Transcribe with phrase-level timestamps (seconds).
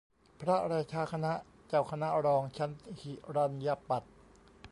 [0.39, 1.33] พระราชาคณะ
[1.67, 4.03] เจ้าคณะรอง ชั้นหิรัณยปัฏ